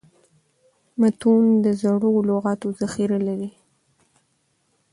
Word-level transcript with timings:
متون 0.99 1.43
د 1.63 1.65
زړو 1.81 2.11
لغاتو 2.29 2.67
ذخیره 2.79 3.19
لري. 3.27 3.49